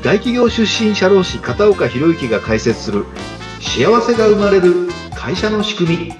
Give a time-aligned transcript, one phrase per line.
[0.00, 3.04] 大企業出身社労士片岡博之が解説する
[3.60, 6.12] 幸せが生まれる会社の仕組み。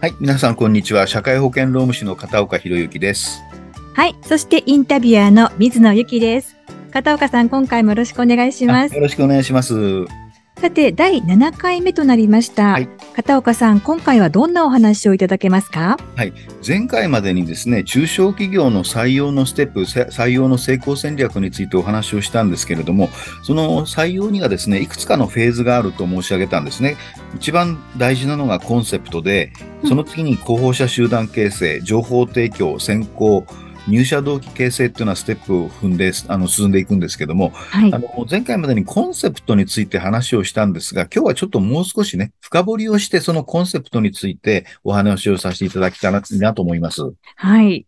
[0.00, 1.06] はい皆さんこんにちは。
[1.06, 3.42] 社会保険労務士の片岡博之です。
[3.92, 6.56] はいそしてインタビュアーの水野由紀です。
[6.90, 8.94] 片岡さん今回もよろしくお願いします。
[8.94, 10.06] よろしくお願いします
[10.60, 12.72] さて、第7回目となりました。
[12.72, 15.96] はい、片岡さん、今回はどんなお話をいただけますか？
[16.16, 16.32] はい。
[16.66, 23.08] 前回までにですね、中小企業の採用のステップ、採用の成功戦略についてお話をしたんですけれども、
[23.44, 26.96] その採用にはですね、いくつかのフェーズがあると申し上げたんですね。
[27.36, 29.52] 一番大事なのがコンセプトで、
[29.86, 33.46] その次に広報者集団形成、情報提供、選考、
[33.88, 47.02] 入社動機形成っていうのはステップを踏んで、あの、進んでいくんですけども、はい、あの、前回までにコンセプトについて話をしたんですが、今日はちょっともう少しね、深掘りをして、そのコンセプトについてお話をさせていただきたいなと思います。
[47.36, 47.86] はい。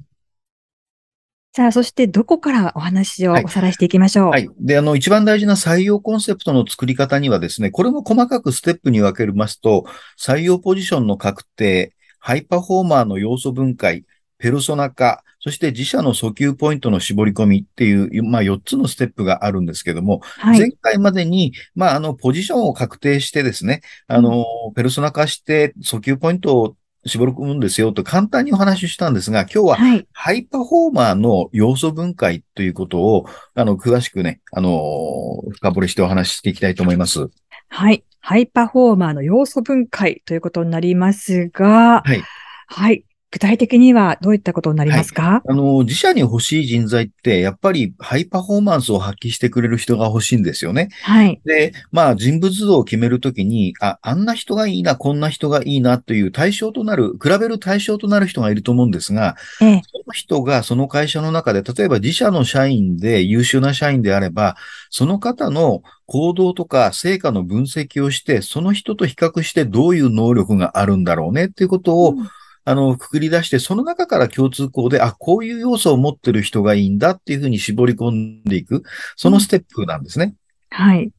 [1.52, 4.46] さあ、そしてどこからお話をおさらいしていきましょう、はい。
[4.46, 4.56] はい。
[4.60, 9.84] で、あの、一番大事な採用コンセプトの作り方にはですね、これも細かくステップに分けますと、
[10.16, 14.04] 採用ポジションの確定、ハイパフォーマーの要素分解、
[14.40, 29.76] ペルソナ化、そして自社の訴求ポイントの絞り込みっていう、まあ4つのステップがあるんですけども、はい、前回までに、まああの、ポジションを確定してですね、あの、ペルソナ化して訴求ポイントを絞り込むんですよと簡単にお話ししたんですが、今日は
[30.12, 37.30] ハイパフォーマーの要素分解ということを、あの、詳しくね、あの、深掘りしてお話ししていきたいと思います。
[37.68, 38.04] はい。
[38.20, 42.22] ハイパフォーマーの要素分解ということになりますが、はい。
[42.66, 43.04] はい。
[43.32, 50.88] 具体的にはどういったことになりますか、はい、あの、自社に欲しい人材って、やっぱりハイパフォーマンスを発揮してくれる人が欲しいんですよね。
[51.02, 51.40] はい。
[51.44, 64.56] で、まあ人物像を決めるときに、あ、あんな人がいいな、こんな人がいいなという対象となる、比べる対象となる人がいると思うんですが、ええ、その人がその会社の中で、例えば自社の社員で優秀な社員であれば、
[64.90, 72.30] その方の行動とか成果の分析をして、その人と比較してどういう能力があるんだろうねっていうことを、うん
[72.70, 78.84] あの、くくり出して、その中から共通項で、あ、こういう要素を持ってる人がいいんだっていうふうに絞り込んでいく、
[79.16, 80.34] そのステップなんですね。
[80.70, 81.10] うん、はい。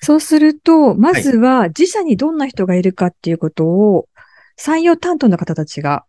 [0.00, 4.08] そうすると、まずは自社にどんな人がいるかっていうことを、
[4.58, 6.04] 採用担当の方たちが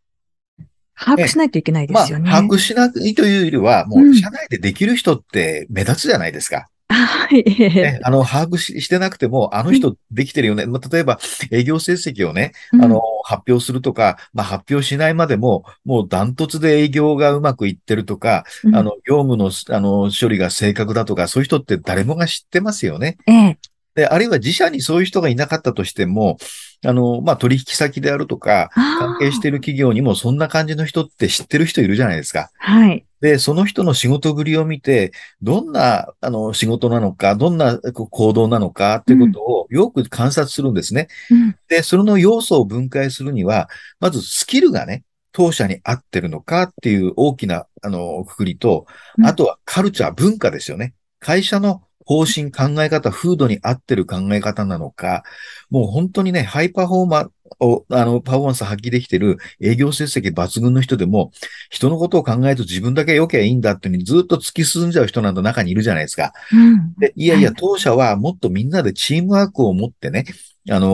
[0.95, 2.29] 把握しないといけないですよね。
[2.29, 6.67] まあ、把握しないというよりは、もう社内でできる人って目立つじゃないですか。
[6.91, 7.43] はい。
[7.43, 10.65] ね、あの、把握ししてなくても、あの人できてるよね。
[10.65, 11.19] まあ、例えば、
[11.51, 23.17] 営業成績をね、あの、発表するとか、まあ、発表しないまでも、もうダントツで営業がうまくいってるとか、うん、あの、業務の、あの、処理が正確だとか、そういう人って誰もが知ってますよね。
[23.27, 23.57] ええ。
[23.95, 26.37] で、あるいは自社にそういう人がいなかったとしても、
[26.85, 32.49] あの、まあ、取引先であるとか、関係している企業にもそんな感じの人って知ってる人いるじゃないですか。
[32.57, 33.05] はい。
[33.21, 35.11] で、その人の仕事ぶりを見て、
[35.41, 41.07] どんな、あの、仕事なのか、どんな行動なのかっていうことをよく観察するんですね。
[41.29, 48.85] うん、で、その要素を分解するには、まずスキルがね、当社に合ってるのかっていう大きな、あの、くくりと、
[49.23, 50.93] あとはカルチャー、文化ですよね。
[51.19, 55.23] 会社の方針、考え方、風土に合ってる考え方なのか、
[55.69, 57.29] もう本当にね、ハイパフォーマー
[57.59, 61.31] を、あの、パフォーマンス発揮できてる営業成績抜群の人でも、
[61.69, 66.33] 人のことを考えると自分だけ良けばいいんだっていうにずっと突き進んじゃう人なんて中にいるじゃないですか。
[66.51, 70.25] うん、でいやいや、当社はもっとみんなでチームワークを持ってね、
[70.69, 70.89] あの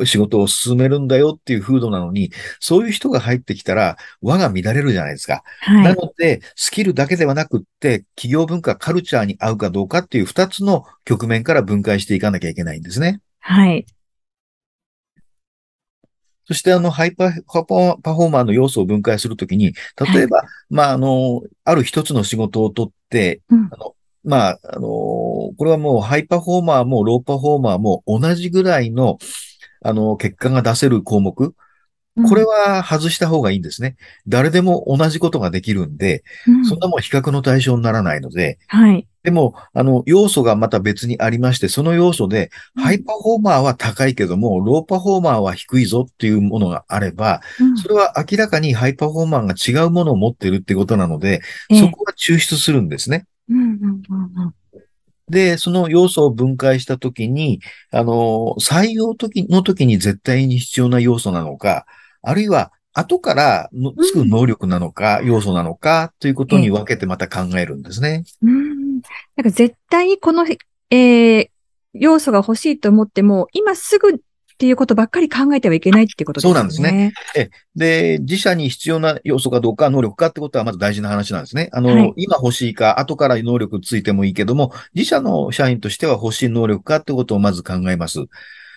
[0.00, 5.42] ー、仕事を進めるんだよっていう風土なのに、そういう人が入ってきたら、輪が乱れるじゃないですか。
[5.60, 13.20] はい、なので、スキルだけではなくって、企業文化、カルチャーに合うかどうかっていう二つの局面から分解していかなきゃいけないんですね。
[13.40, 13.84] はい。
[16.46, 19.74] そして、あの、ハイパーパフォーマーの要素を分解するときに、
[20.14, 23.94] 例えば、はい、まあ、あの、ある一つの仕事をとって、うん、あの
[24.26, 29.18] まあ、あのー、これはもうハイパフォーマーもローパフォーマーも同じぐらいの、
[29.82, 31.54] あの、結果が出せる項目。
[32.28, 33.96] これは外した方がいいんですね。
[34.26, 39.06] うん、誰でも同じことができるんで、うん、そんなもん比較の対象にならないので、はい。
[39.22, 47.40] でも、あの、要素がまた別にありまして、その要素で、ハイパフォーマーは高いけども、ローパフォーマーは低いぞっていうものがあれば、
[47.82, 51.42] それは明らかにハイパフォーマーが違うものを持ってるってことなので、
[51.76, 53.26] そこは抽出するんですね。
[55.28, 57.60] で、その要素を分解したときに、
[57.90, 61.84] あの、採用時の時に絶対に必要な要素なのか、
[62.26, 63.70] あるいは後から
[64.02, 68.24] つく能力なのか、うん、要素なのか、ということに分けてまた考えるんですね。
[68.42, 69.00] うん。
[69.36, 70.44] なんか絶対この、
[70.90, 71.48] えー、
[71.92, 74.14] 要素が欲しいと思っても、今すぐっ
[74.58, 76.54] ていうことばっかり考えてはいけないっていうことですね。
[76.54, 77.12] そうなんですね。
[77.36, 81.68] えで、自社に必要な要素かどうか、能力かってことはまず大事な話なんですね。
[81.72, 88.24] あの、はい、今欲しいか、後から能力ついてもいいけども、自社の社員としては欲しい能力かってことをまず考えます。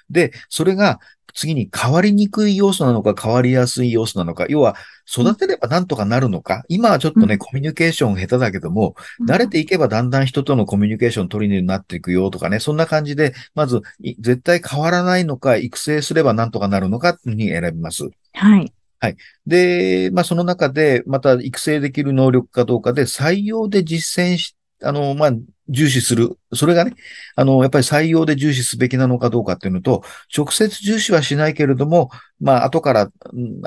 [0.09, 0.99] で、それが
[1.33, 4.75] 次に変わりにくい要素なのか変わりやすい要素なのか、要は
[5.07, 13.81] 育てればなんとかなるのか、今はちょっとね、うん、コミュニケーション下手だけども、うん、慣れていけばだんだん人とのコミュニケーション取りになっていくよとかね、そんな感じで、まず
[14.19, 18.09] 絶対変わらないのか、育成すればなんとかなるのかに選びます。
[18.33, 18.73] はい。
[19.01, 19.17] はい。
[19.47, 25.31] で、まあ、その中で、また育成できる能力かどうかで採用で実践し、あの、まあ、
[25.67, 26.37] 重視する。
[26.53, 26.93] それがね、
[27.35, 30.03] あの、やっぱり採用で重視すべきなのかどうかっていうのと、
[30.35, 32.09] 直接重視はしないけれども、
[32.39, 33.11] まあ、後から、あ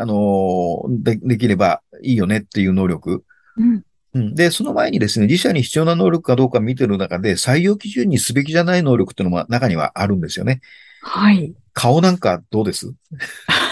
[0.06, 3.24] ので、できればいいよねっていう能力。
[3.56, 3.82] うん。
[4.14, 10.60] うん、で、その前にですね、自社に必要な能力かどうか見てる中で、採用基準にすべきじゃない能力っていうのも中にはあるんですよね。
[11.02, 11.54] はい。
[11.72, 12.92] 顔なんかどうです？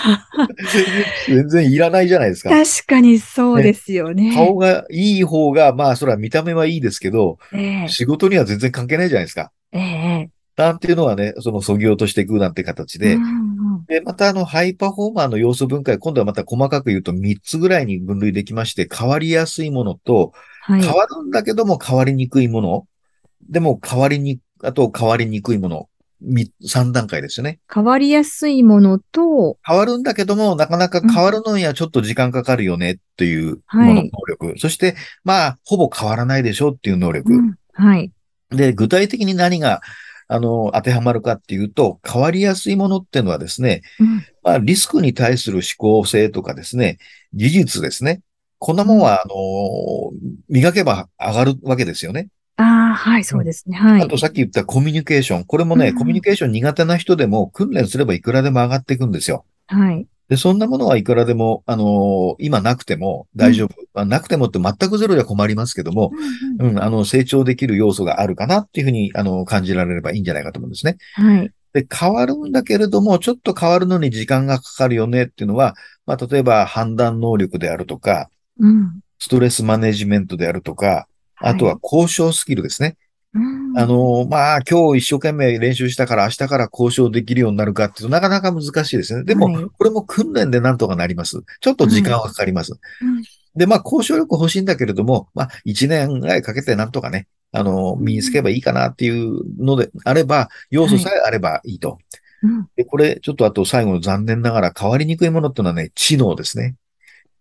[1.29, 2.51] 全然いらないじゃないですか。
[2.51, 4.21] 確かにそうですよね。
[4.21, 4.35] ね。
[4.35, 9.51] 顔がいい方が、まあ、それは見た目はいいですけど、えー、仕事には全然関係ないじゃないですか。
[9.73, 20.33] ええー、なんていうのはね、そのそぎ落としていくなんて形で、うんうん、で、またあの、ハイパフォーマーの要素分解、今度はまた細かく言うと3つぐらいに分類できまして、変わりやすいものと、
[20.63, 22.87] はい、変わるんだけども変わりにくいもの、
[23.49, 25.89] でも変わりに、あと変わりにくいもの、
[26.23, 27.61] 3段階ですよね。
[27.73, 34.59] 変わりやすいものと、変わるんだけども、なかなか変わるのにはちょっと時間かかるよねっていうもの、能力、はい。
[34.59, 37.33] そして、まあ、ほぼ変わらないでしょっていう能力。
[37.33, 38.13] うん、はい。
[38.51, 39.81] で、具体的に何が、
[40.29, 46.99] あの、当てはまるかっていうと、変わりやすいものっていうのはですね、うん、まあ、リスクに対する思考性とかですね、
[47.33, 48.21] 技術ですね。
[48.59, 50.13] こんなもんは、あの、
[50.49, 52.29] 磨けば上がるわけですよね。
[52.61, 53.77] ああ、はい、そうですね。
[53.79, 54.03] はい。
[54.03, 55.45] あとさっき言ったコミュニケーション。
[55.45, 59.47] これもね、うん、コミュニケーション苦手な人でも訓練すればいくらでも上がっていくんですよ。
[59.69, 60.07] はい。
[60.29, 63.75] で、そんなものはいくらでも、あのー、今なくても大丈夫。
[63.81, 66.13] うん、まあ、なくてもって全くゼロじゃ困りますけども、
[66.59, 70.99] うん、うん、あの、成長できる要素があるかなっていうふうに、あの、感じられればいいんじゃないかと思うんですね。
[71.15, 71.51] はい。
[71.73, 75.75] で、変わるんだけれども、ちょっと変わるのに時間がかかるよねっていうのは、
[76.05, 78.29] まあ、例えば判断能力であるとか、
[78.59, 81.07] うん、ストレスマネジメントであるとか、
[81.41, 82.97] あとは交渉スキルですね。
[83.77, 89.25] あの、まあ、今日一生懸命練習したから明日から交渉できるようになるかっていうとなかなか難しいですね。
[89.25, 91.43] でも、はい、これも訓練でなんとかなります。
[91.61, 92.73] ちょっと時間はかかります。
[93.55, 101.93] で、まあ、交渉力欲しいんだけれども、まあ、一年ぐらいかけてなんとかね、あの、身につけばいいかなっていうのであれば、要素さえあればいいと。
[101.93, 102.01] はい
[102.77, 106.77] で、これ、ちょっとあと最後の残念ながら変わりにくいものっていうのはね、知能ですね。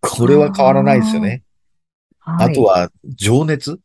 [0.01, 1.43] これは変わらないですよね。
[2.19, 3.79] ああとは、情熱。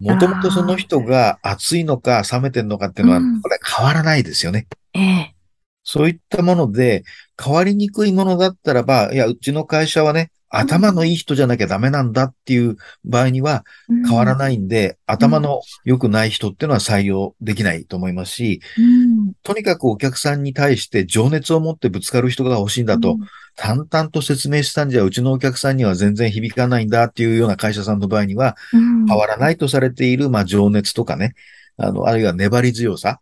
[0.00, 4.66] もともとその人が熱いのか冷めてるのかっていうのは、これ変わらないですよね。
[4.94, 5.34] ええ。
[5.82, 7.02] そういったもので、
[7.42, 13.64] 変わりにくいものだったらば、いや、うちの会社はね、頭のいい人じゃなきゃダメなんだっていう場合には
[14.06, 23.18] 変わらないんで、うん、頭の良くない人っていうのは採用できないと思いますし、うん、とにかくお客さんに対して情熱を持ってぶつかる人が欲しいんだと、うん、
[23.56, 31.34] 淡々と説明したんじゃ、うちのお客さんには全然響かないんだっていうような会社さんの場合には、変わらないとされている、まあ、情熱とかね、
[31.76, 33.20] あの、あるいは粘り強さ、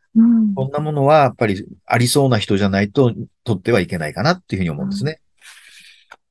[0.54, 3.14] こんなものはやっぱりありそうな人じゃないと
[3.44, 5.20] 取ってはいけないかなっていうふうに思うんですね。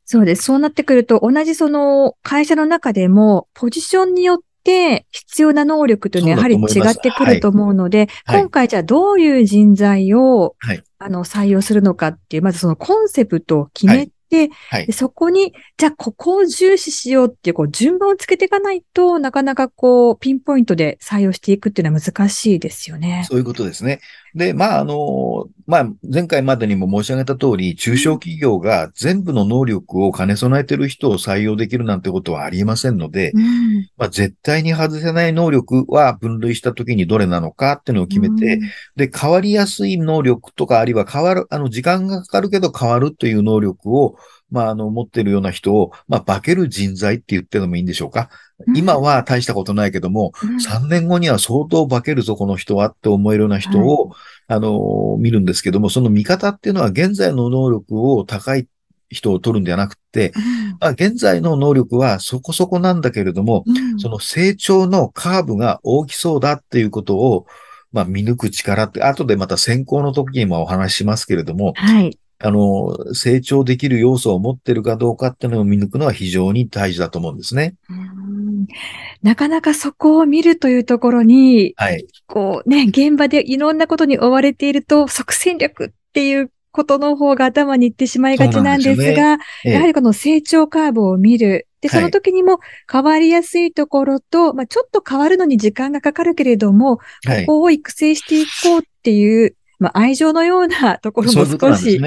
[0.06, 0.44] そうです。
[0.44, 23.26] そうなってくると、同じその会社の中でも、ポジションによって必要な能力というのはやはり違ってくると思うので、はい、今回じゃあどういう人材を、はい、あの採用するのかっていう、まずそのコンセプトを決めて、はい、でそこに、じゃあここを重視しようっていう、こう順番をつけていかないとなかなかこう、ピンポイントで採用していくっていうのは難しいですよね。
[23.28, 24.02] そういうことですね。
[24.36, 38.62] で、まあ、あの、まあ、前回までにも申し上げた通り、中小企業が全部の能力を兼ね備えている人を採用できるなんてことはありえませんので、うん、まあ、絶対に外せない能力は分類したときにどれなのかっていうのを決めて、うん、
[38.98, 44.18] で、変わりやすい能力とか、あるいは変わる、あの、時間がかかるけど変わるという能力を、
[44.52, 48.30] まあ、あの、持ってるような人を、まあ、化ける人材って言ってもいいんでしょうか。
[48.76, 58.68] 今は大したことないけども、うん、3年後には相当化けるぞ、この人はって思えるような人を、はい、あの、見るんですけども、その見方っていうのは現在の能力を高い
[59.10, 60.32] 人を取るんではなくて、
[60.82, 67.46] うん、現在の能力はそこそこなんだけれども、うん、その成長のカーブが大きそうだっていうことを、
[67.92, 72.18] まあ、見抜く力って、後でまた先行の時にもお話ししますけれども、はい。
[72.40, 77.76] あの、成長できる要素を持ってるかどうかっていうのを見抜くのは非常に大事だと思うんですね。
[79.24, 82.06] なかなかそこを見るというところに、はい。
[82.28, 91.68] こうね、現場でいろんなことに追われていると、即戦力っていうことの方が頭にいってしまいがちなんですが、すね、やはりこの成長カーブを見る。
[91.82, 92.60] で、その時にも
[92.92, 97.04] 変わりやすいところと、はい、まあ、ちょっと変わるのに時間がかかるけれども、こ
[97.48, 102.00] こを育成していこうっていう、まあ、愛情のようなところも少し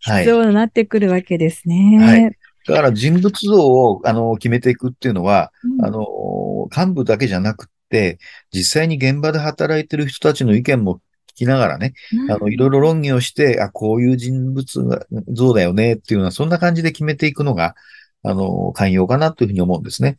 [0.00, 2.36] 必要になってくるわけですね。
[2.66, 8.18] はい、だから人物像をあの決めていくっていうのは、うん、あの、幹部だけじゃなくて、
[8.52, 17.74] 実際に現場で働いてる人たちの意見も聞きながらね、うん、あの、いろいろ論議をして、あ、こういう人物像だよねっていうのは、そんな感じで決めていくのが、
[18.22, 20.18] あの、寛容かなというふうに思うんですね。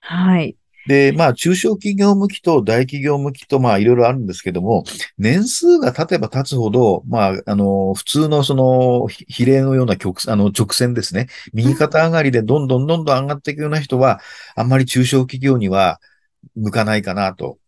[0.00, 0.56] はい。
[0.88, 4.84] で、まあ、中小企業向きと大企業向きと、まあ、いろいろあるんですけども、
[5.18, 11.28] 年数が経てば経つほど、まあ、あの、普通のその、比例のような曲、あの、直線ですね。
[11.52, 14.20] 右肩上がりでどんどんどんどん上がっていくような人は、
[14.56, 16.00] あんまり中小企業には
[16.56, 17.58] 向かないかなと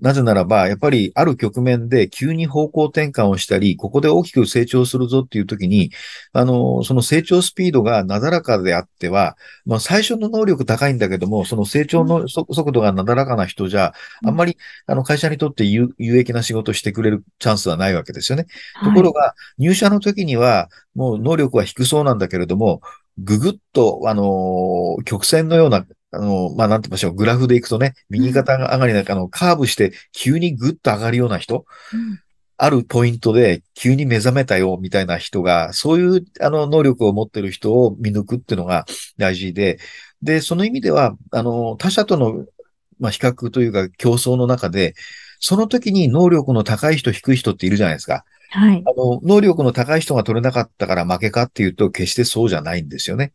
[0.00, 5.90] なぜならば、やっぱりある局面で急に方向転換をしたり、ここで大きく成長するぞっていう時に、
[6.32, 13.92] あの、その成長スピードがなだらかであっては、まあ最初の能力高いんだけども、その成長の速度がなだらかな人じゃ、
[14.24, 14.56] あんまり、
[14.86, 18.46] あの会社にとって有益な仕事をしてくれるチャンスはないわけですよね。
[18.84, 22.80] ところが、入社の時には、もう能力は低そうなんだけれども、
[23.20, 32.20] ぐぐっと、あの、曲線のようなあの、まあ、なんて言いましょう、グラフでいくとね、右肩上がりなんかのカーブして急にグッと上がるような人、うん、
[32.56, 38.86] あるポイントで急に目覚めたよみたいな人が、そういうあの能力を持ってる人を見抜くっていうのが
[39.18, 39.78] 大事で、
[40.22, 42.44] で、その意味では、あの、他者との、
[42.98, 44.94] まあ、比較というか競争の中で、
[45.38, 48.24] その時に能力の高い人、低い人っているじゃないですか。
[48.50, 48.82] はい。
[48.84, 53.32] あの、能力の高い人が取れなかったから負けかっていうと、決してそうじゃないんですよね。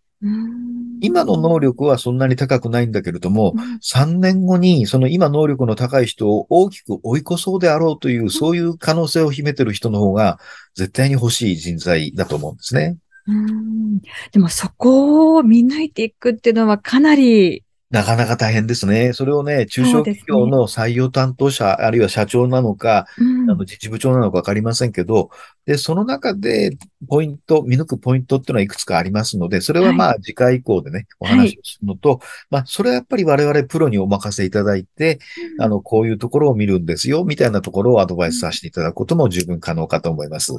[1.02, 10.40] 今の能力はそんなに高くないんだけれども、うん、3年後にその今能力の高い人を大きく追い越そうであろうという、そういう可能性を秘めてる人の方が
[10.76, 12.98] 絶対に欲しい人材だと思うんですね。
[13.28, 14.00] うん
[14.32, 17.65] でもそこを見抜いていくっていうのはかなり
[17.96, 19.14] なかなか大変ですね。
[19.14, 25.30] それをね、中小企業の採用担当者、ね、あるいは社長なのか、うん、あの自治部長なのかわかりませんけど、
[25.66, 35.20] で、その中でポイント、見抜くポイントっていうのはいくつかありますので、それはまあ次回以降でね、はい、お話をするのと、はい、まあそれはやっぱり我々プロにお任せいただいて、
[35.58, 40.54] うん、あの、こういうところを見るんですよ、みたいなところをアドバイスさせていただくことも十分可能かと思います。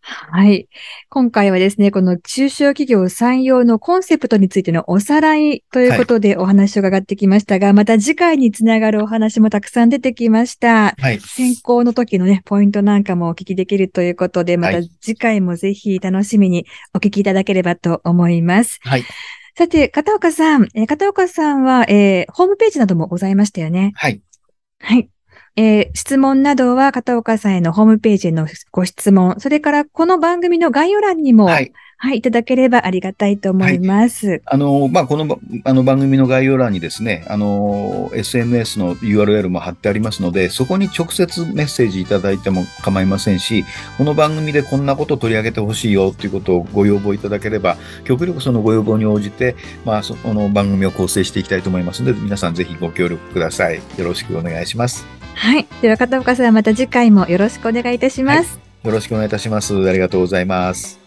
[0.00, 0.68] はい。
[1.10, 10.94] 今回はですね、この中小企業採用のコンセプトについてのおさらいということでお話を伺ってきましたが、はい、また次回につながるお話もたくさん出てきました。
[10.98, 11.20] はい。
[11.20, 18.78] 選考の時のね、ポイントなんかもお聞きできるということで、また次回もぜひ楽しみにお聞きいただければと思います。
[18.82, 19.04] はい。
[19.56, 23.92] さて、片岡さん、えー、片岡さんは、えー、ホームページなどもございましたよね。
[23.96, 24.22] はい。
[24.78, 25.10] はい。
[25.60, 34.28] えー、質問などは片岡さんへのホームページへのご質問、それからこの番組の概要欄にも、はい、はい、いただければありがたいと思います。
[34.28, 43.64] はい、あの、まあ、この、あの番組の概要欄にですね、あの、SNS の URL も貼ってありますので、そこに直接メッセージいただいても構いませんし、
[43.96, 53.82] この番組でこんなことを取り上げてほしいよということをご要望いただければ、極力そのご要望に応じて、まあ、その番組を構成していきたいと思いますので、皆さんぜひご協力ください。
[53.96, 55.17] よろしくお願いします。
[55.38, 55.68] はい。
[55.80, 58.56] では、片岡さん、また次回もよろしくお願いいたします。
[58.56, 59.88] はい、よろしくお願いいたします。
[59.88, 60.98] ありがとうございます。